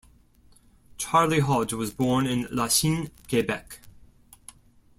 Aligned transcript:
Charlie 0.97 1.41
Hodge 1.41 1.73
was 1.73 1.91
born 1.93 2.25
in 2.25 2.47
Lachine, 2.51 3.11
Quebec. 3.29 3.81